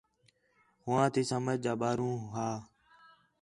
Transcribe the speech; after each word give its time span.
ہوآں 0.83 1.07
تی 1.13 1.21
سمجھ 1.31 1.63
آ 1.71 1.73
ٻاہروں 1.81 2.15
ہا 2.35 2.49